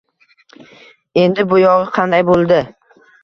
[1.25, 2.61] Endi bu yog`i qanday bo`ldi